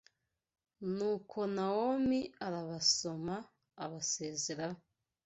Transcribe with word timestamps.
Nuko 0.95 1.39
Nawomi 1.55 2.19
arabasoma 2.45 3.35
abasezeraho 3.83 4.79